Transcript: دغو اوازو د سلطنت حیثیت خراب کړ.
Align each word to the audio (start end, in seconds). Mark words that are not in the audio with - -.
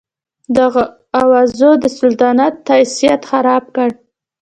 دغو 0.57 0.83
اوازو 1.23 1.71
د 1.83 1.85
سلطنت 1.99 2.55
حیثیت 2.73 3.21
خراب 3.29 3.63
کړ. 3.75 3.89